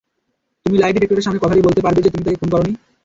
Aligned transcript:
তুমি 0.65 0.77
লাই 0.77 0.91
ডিটেক্টরের 0.93 1.25
সামনে 1.25 1.41
কথাটি 1.41 1.61
বলতে 1.61 1.81
পারবে 1.81 1.99
যে, 2.01 2.09
তুমি 2.13 2.23
তাকে 2.25 2.39
খুন 2.41 2.49
করোনি? 2.51 2.73